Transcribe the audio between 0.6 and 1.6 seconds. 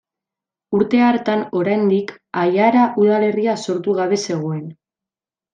Urte hartan,